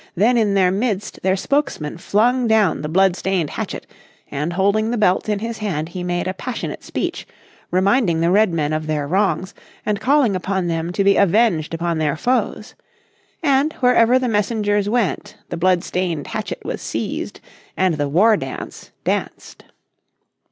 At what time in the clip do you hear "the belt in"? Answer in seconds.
4.89-5.37